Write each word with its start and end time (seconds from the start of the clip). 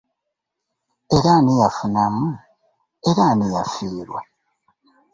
Era 1.15 1.31
ani 1.37 1.53
yafunamu 1.61 2.27
era 3.09 3.23
ani 3.31 3.45
yafiirwa. 3.55 4.19